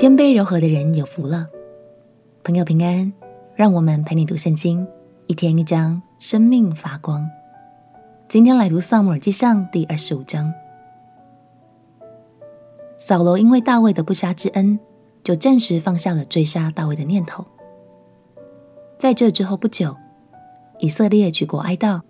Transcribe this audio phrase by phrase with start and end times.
[0.00, 1.48] 谦卑柔和的人有福了。
[2.44, 3.12] 朋友平安，
[3.56, 4.86] 让我们陪你读圣经，
[5.26, 7.28] 一天一章，生命发光。
[8.28, 10.54] 今天来读《撒母耳记上》第二十五章。
[12.96, 14.78] 扫罗因为大卫的不杀之恩，
[15.24, 17.44] 就暂时放下了追杀大卫的念头。
[18.98, 19.96] 在这之后不久，
[20.78, 22.02] 以色列举国哀悼，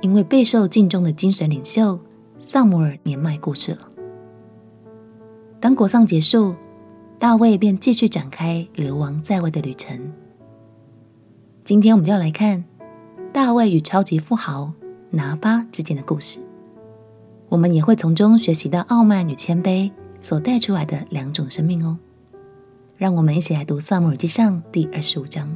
[0.00, 2.00] 因为备受敬重的精神领袖
[2.38, 3.92] 撒母耳年迈过世了。
[5.60, 6.54] 当国丧结束，
[7.20, 10.10] 大卫便继续展开流亡在外的旅程。
[11.62, 12.64] 今天我们就要来看
[13.30, 14.72] 大卫与超级富豪
[15.10, 16.40] 拿巴之间的故事。
[17.50, 21.98] 我们也会从中学习到傲慢与谦卑所带出来的两种生命哦。
[22.96, 25.54] 让我们一起来读《撒母耳记上》第二十五章。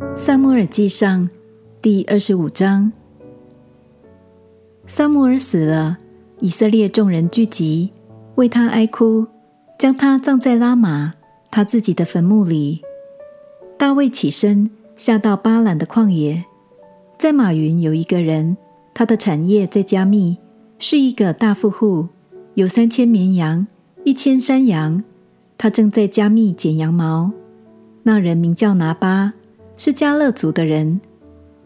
[0.16, 1.28] 《撒母耳记上》
[1.82, 2.90] 第二十五章，
[4.86, 5.98] 撒母耳死了。
[6.40, 7.92] 以色列众人聚集，
[8.40, 9.26] 为他哀哭，
[9.78, 11.12] 将他葬在拉玛
[11.50, 12.80] 他自己的坟墓里。
[13.76, 16.42] 大卫起身，下到巴兰的旷野，
[17.18, 18.56] 在马云有一个人，
[18.94, 20.38] 他的产业在加密，
[20.78, 22.08] 是一个大富户，
[22.54, 23.66] 有三千绵羊，
[24.04, 25.04] 一千山羊。
[25.58, 27.30] 他正在加密剪羊毛。
[28.04, 29.34] 那人名叫拿巴，
[29.76, 31.02] 是迦勒族的人。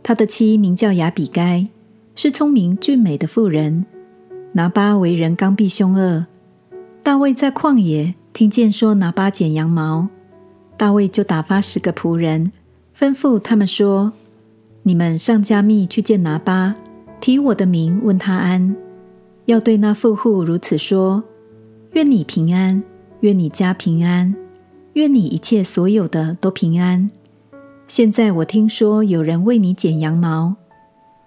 [0.03, 1.69] 他的妻名叫雅比该，
[2.17, 3.87] 是聪明俊美的妇人。
[4.55, 6.27] 拿巴为人刚愎凶恶，
[7.05, 10.09] 大卫在旷野听见说拿八剪羊毛，
[10.75, 12.51] 大卫就打发十个仆人，
[12.99, 14.15] 吩咐他们说
[14.85, 16.75] ：“你们上加密去见拿八，
[17.21, 18.75] 提我的名问他安，
[19.45, 21.23] 要对那富户如此说：
[21.93, 22.83] 愿你平安，
[23.21, 24.35] 愿你家平安，
[24.95, 27.11] 愿你一切所有的都平安。
[27.87, 30.57] 现在我听说有人为你剪羊毛。”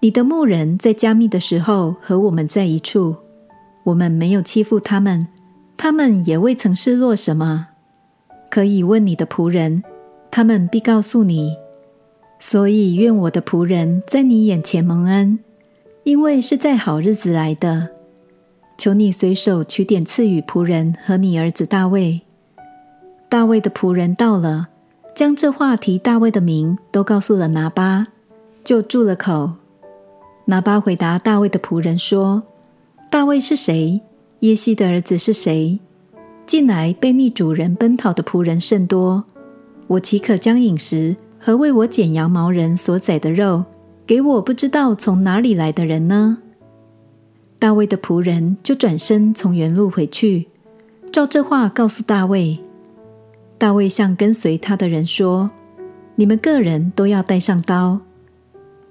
[0.01, 3.15] 你的牧人在加密的时候和我们在一处，
[3.83, 5.27] 我们没有欺负他们，
[5.77, 7.67] 他们也未曾失落什么。
[8.49, 9.83] 可以问你的仆人，
[10.31, 11.55] 他们必告诉你。
[12.39, 15.39] 所以愿我的仆人在你眼前蒙恩，
[16.03, 17.89] 因为是在好日子来的。
[18.77, 22.21] 求你随手取点赐予仆人和你儿子大卫。
[23.27, 24.69] 大卫的仆人到了，
[25.15, 28.07] 将这话提大卫的名都告诉了拿巴，
[28.63, 29.53] 就住了口。
[30.45, 32.43] 拿巴回答大卫的仆人说
[33.09, 33.99] ：“大卫是谁？
[34.41, 35.79] 耶西的儿子是谁？
[36.45, 39.25] 近来被逆主人奔逃的仆人甚多，
[39.87, 43.65] 我岂可将饮食和为我剪羊毛人所宰的肉
[44.05, 46.37] 给我不知道从哪里来的人呢？”
[47.57, 50.47] 大卫的仆人就转身从原路回去，
[51.11, 52.59] 照这话告诉大卫。
[53.57, 55.49] 大卫向跟随他的人说
[56.13, 58.01] ：“你们个人都要带上刀。”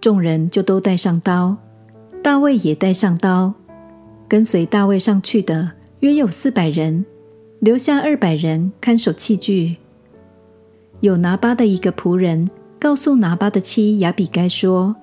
[0.02, 1.56] 众人就都带上刀，
[2.20, 3.54] 大卫也带上刀。
[4.28, 7.04] 跟随大卫上去的约有四百人，
[7.60, 9.76] 留下二百人看守器具。
[11.00, 14.96] 有拿巴的一个仆人告诉拿巴的妻亚比该说：“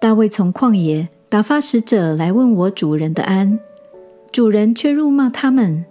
[0.00, 3.58] 大卫从旷野打发使者来问我主人的安，
[4.30, 5.84] 主人却辱骂他们。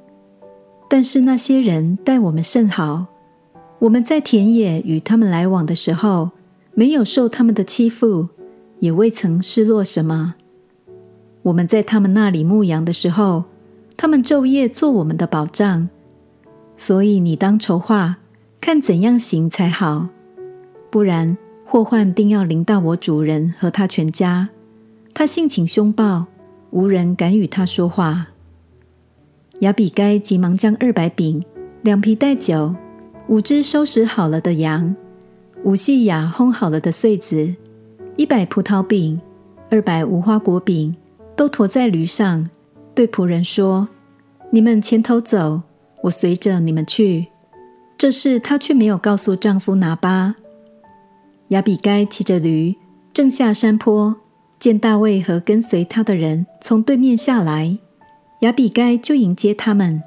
[0.89, 3.07] 但是那些人待我们甚好，
[3.79, 6.31] 我们在田野与他们来往的时候。”
[6.77, 8.27] 没有受他们的欺负，
[8.81, 10.35] 也未曾失落什么。
[11.47, 13.45] 我们在他们那里牧羊的时候，
[13.95, 15.87] 他们昼夜做我们的保障。
[16.75, 18.17] 所以你当筹划，
[18.59, 20.09] 看怎样行才好，
[20.89, 24.49] 不然祸患定要临到我主人和他全家。
[25.13, 26.25] 他性情凶暴，
[26.71, 28.27] 无人敢与他说话。
[29.61, 31.43] 亚比该急忙将二百饼、
[31.81, 32.75] 两皮袋酒、
[33.27, 34.93] 五只收拾好了的羊。
[35.63, 37.55] 五细亚烘好了的穗子，
[38.17, 39.21] 一百葡萄饼，
[39.69, 40.93] 二百无花果饼，
[41.37, 42.49] 都驮在驴上，
[42.93, 43.87] 对仆人说
[44.51, 45.61] ：“你们前头走，
[46.01, 47.27] 我随着你们去。”
[47.97, 50.35] 这事她却没有告诉丈夫拿巴。
[51.49, 52.75] 亚比该骑着驴，
[53.13, 54.15] 正下山坡，
[54.59, 57.77] 见大卫和跟随他的人从对面下来，
[58.41, 60.01] 亚比该就迎接他们。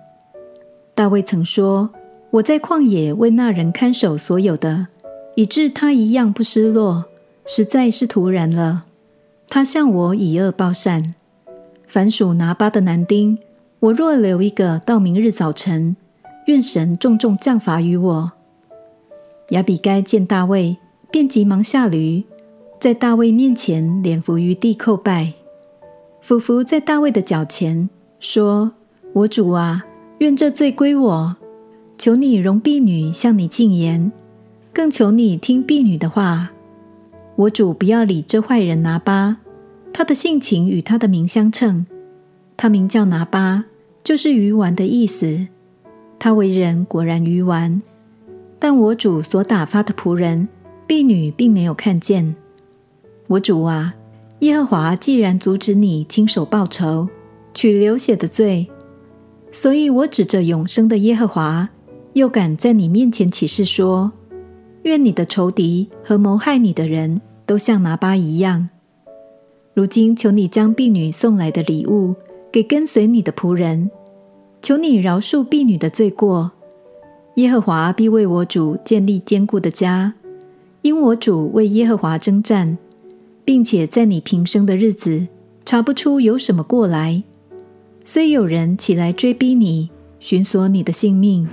[0.95, 1.91] 大卫曾说
[2.33, 4.89] ：“我在旷野为那人看守所有的。”
[5.37, 7.05] 以致他一样不失落，
[7.47, 8.85] 实在是突然了。
[9.49, 11.15] 他向我以恶报善，
[11.91, 13.37] 凡属拿八的男丁，
[13.81, 15.97] 我若留一个到明日早晨，
[16.47, 18.31] 愿神重重降罚于我。
[19.49, 20.77] 亚比该见大卫，
[21.11, 22.23] 便急忙下驴，
[22.81, 25.33] 在大卫面前脸伏于地叩拜，
[26.21, 27.91] 俯伏在大卫的脚前，
[28.21, 28.71] 说
[29.13, 29.85] ：“我主啊，
[30.19, 31.37] 愿这罪归我，
[31.99, 34.13] 求你容婢女向你进言。”
[34.73, 36.53] 更求你听婢女的话，
[37.35, 39.39] 我主不要理这坏人拿八，
[39.93, 41.87] 他的性情与他的名相称。
[42.57, 43.65] 他名叫拿八，
[44.05, 45.49] 就是愚顽的意思。
[46.19, 47.81] 他为人果然愚顽，
[48.59, 50.47] 但我主所打发的仆人
[50.87, 52.37] 婢女并没有看见。
[53.27, 53.95] 我主啊，
[54.41, 57.09] 耶和华既然阻止你亲手报仇，
[57.55, 58.69] 取流血的罪，
[59.51, 61.71] 所以我指着永生的耶和华，
[62.13, 64.13] 又敢在你面前起誓说：
[64.83, 68.69] 愿你的仇敌和谋害你的人都像拿八一样。
[69.81, 72.15] 如今求你将婢女送来的礼物
[72.53, 73.91] 给跟随你的仆人。
[74.61, 76.53] 求你饶恕婢女的罪过，
[77.37, 80.13] 耶和华必为我主建立坚固的家，
[80.83, 82.77] 因我主为耶和华征战，
[83.43, 85.27] 并且在你平生的日子
[85.65, 87.23] 查不出有什么过来。
[88.05, 89.89] 虽有人起来追逼你，
[90.19, 91.49] 寻索你的性命，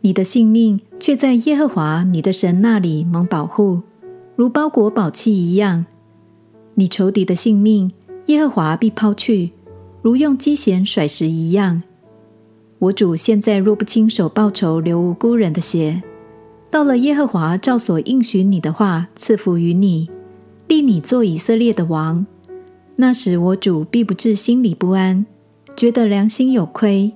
[0.00, 3.82] 你的性命却在耶和华你的神那里蒙保护，
[4.34, 5.86] 如包裹宝器一样。
[6.74, 7.92] 你仇敌的性命，
[8.26, 9.52] 耶和华必抛去，
[10.00, 11.82] 如用机弦甩石一样。
[12.78, 16.02] 我主现在若不亲手报仇，流无辜人的血，
[16.70, 20.10] 到了耶和华照所应许你的话赐福于你，
[20.66, 22.26] 立你做以色列的王，
[22.96, 25.26] 那时我主必不至心里不安，
[25.76, 27.12] 觉得良心有亏。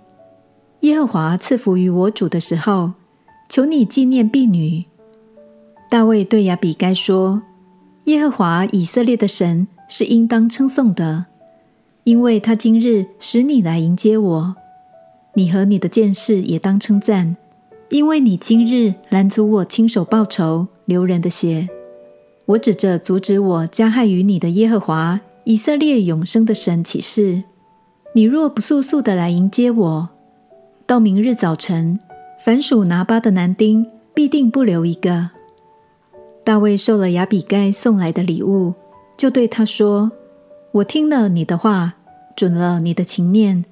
[0.80, 2.92] 耶和华赐福于我主的时候，
[3.48, 4.84] 求你纪念婢女。
[5.88, 7.42] 大卫对亚比该说
[8.06, 11.26] ：“耶和华以色列的神是应当称颂的，
[12.04, 14.56] 因为他今日使你来迎接我。”
[15.34, 17.36] 你和你的剑士也当称赞，
[17.90, 21.68] 因为你今日拦阻我亲手报仇，流人的血。
[22.46, 27.42] 我指着阻止我加害于你的耶和华以色列永生的神起誓：
[28.14, 30.08] 你若不速速的来迎接我，
[30.86, 31.98] 到明日早晨，
[32.38, 35.30] 凡属拿巴的男丁必定不留一个。
[36.56, 38.72] 大卫受了亚比该送来的礼物，
[39.18, 40.10] 就对他说
[40.72, 41.96] ：“我听了你的话，
[42.34, 43.62] 准了你的情面。”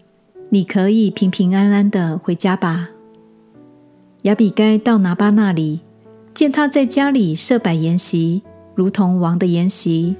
[0.52, 2.88] 你可以平平安安的回家吧。
[4.24, 5.80] 亚比该到拿巴那里，
[6.34, 8.42] 见他在家里设摆筵席，
[8.74, 10.16] 如同王的筵席。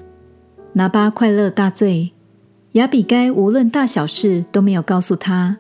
[0.72, 2.12] 拿巴快乐大醉。
[2.72, 5.58] 亚比该无论大小事都没有告诉他，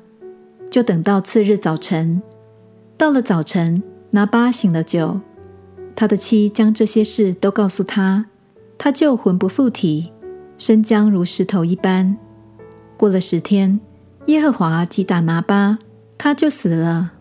[0.70, 2.22] 就等到次日早晨。
[2.96, 5.20] 到了早晨，拿巴醒了酒，
[5.96, 8.26] 他的妻将这些事都告诉他，
[8.76, 10.10] 他就魂不附体，
[10.58, 12.16] 身僵如石头一般。
[12.96, 13.80] 过了十天。
[14.26, 15.78] 耶和华击打拿巴，
[16.16, 17.12] 他就死了。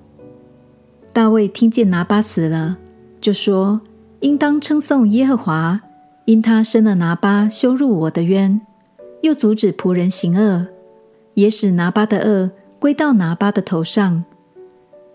[1.12, 2.78] 大卫听见拿巴死了，
[3.20, 3.81] 就说
[4.22, 5.81] ：“应当称颂耶和华，
[6.24, 8.62] 因他伸了拿巴羞辱我的冤，
[9.22, 10.66] 又阻止仆人行恶，
[11.34, 12.50] 也使拿巴的恶
[12.80, 14.24] 归到拿巴的头上。”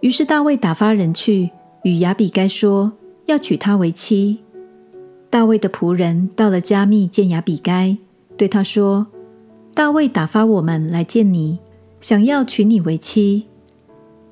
[0.00, 1.48] 于是大卫打发人去
[1.84, 2.92] 与亚比该说，
[3.28, 4.40] 要娶她为妻。
[5.30, 7.96] 大卫的仆人到了加密见亚比该，
[8.36, 9.06] 对他说
[9.74, 11.58] ：“大卫打发我们来见你。”
[12.00, 13.46] 想要娶你为妻，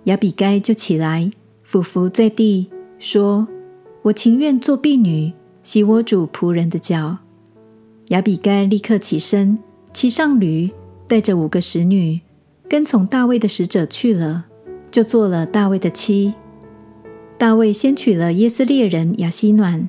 [0.04, 1.32] 亚比该就起来，
[1.64, 2.68] 俯伏在地，
[3.00, 3.48] 说
[4.02, 5.32] ：“我情愿做婢女，
[5.64, 7.18] 洗我主仆人的脚。”
[8.10, 9.58] 亚比该立刻起身，
[9.92, 10.70] 骑上驴，
[11.08, 12.20] 带着五个使女，
[12.68, 14.44] 跟从大卫的使者去了，
[14.92, 16.34] 就做了大卫的妻。
[17.38, 19.88] 大卫先娶了耶斯列人亚希暖，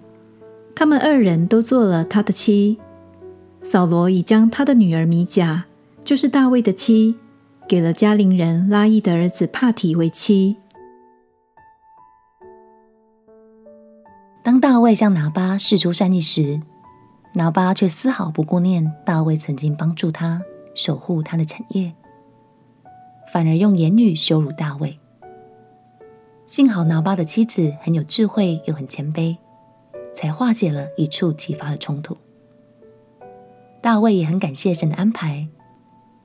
[0.75, 2.77] 他们二人都做了他的妻。
[3.61, 5.65] 扫罗已将他的女儿米甲，
[6.03, 7.15] 就是大卫的妻。
[7.67, 10.55] 给了加林人拉亿的儿子帕提为妻。
[14.41, 16.61] 当大卫向拿八示出善意时，
[17.33, 20.41] 拿八却丝毫不顾念大卫曾经帮助他
[20.73, 21.93] 守护他的产业，
[23.33, 24.97] 反而用言语羞辱大卫。
[26.57, 29.37] 幸好拿巴的妻子很有智慧，又很谦卑，
[30.15, 32.17] 才化解了一触即发的冲突。
[33.79, 35.49] 大卫也很感谢神的安排。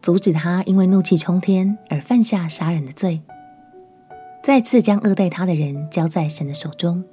[0.01, 3.21] 阻止他因为怒气冲天而犯下杀人的罪，
[4.43, 7.05] 再次将恶待他的人交在神的手中。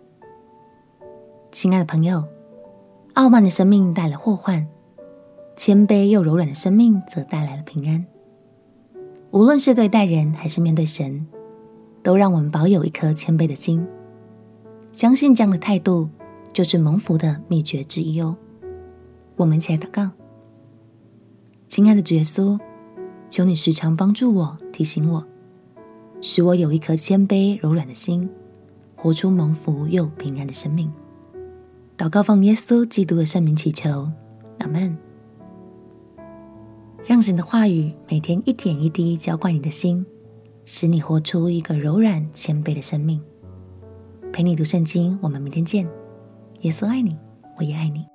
[1.51, 2.23] 亲爱的朋友，
[3.15, 4.65] 傲慢的生命带来祸患，
[5.57, 8.05] 谦卑又柔软的生命则带来了平安。
[9.31, 11.27] 无论是对待人还是面对神，
[12.09, 13.85] 都让我们保有一颗谦卑的心。
[14.91, 16.09] 相信这样的态度
[16.51, 18.35] 就是蒙福的秘诀之一哦。
[19.35, 20.09] 我们一起来祷告，
[21.67, 22.59] 亲爱的主耶稣。
[23.29, 25.23] 求你时常帮助我，提醒我，
[26.19, 28.27] 使我有一颗谦卑柔软的心，
[28.95, 30.91] 活出蒙福又平安的生命。
[31.95, 34.09] 祷告奉耶稣基督的圣名祈求，
[34.57, 34.97] 阿门。
[37.05, 40.03] 让神的话语每天一点一滴浇灌你的心，
[40.71, 43.19] 使你活出一个柔软谦卑的生命。
[44.31, 45.89] 陪你读圣经，我们明天见。
[46.61, 47.17] 耶稣爱你，
[47.57, 48.05] 我也爱你。